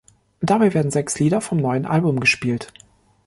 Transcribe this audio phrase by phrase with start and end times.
[0.41, 2.73] Dabei wurden sechs Lieder vom neuen Album gespielt.